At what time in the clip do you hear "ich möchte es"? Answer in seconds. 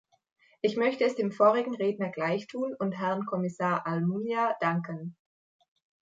0.63-1.13